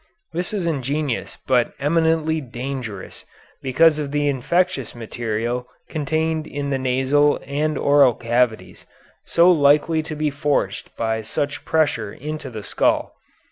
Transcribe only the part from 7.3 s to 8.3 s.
and oral